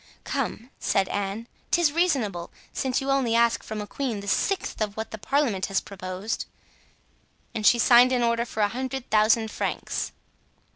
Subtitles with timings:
[0.23, 4.97] "Come," said Anne, "'tis reasonable, since you only ask from a queen the sixth of
[4.97, 6.47] what the parliament has proposed;"
[7.53, 10.11] and she signed an order for a hundred thousand francs.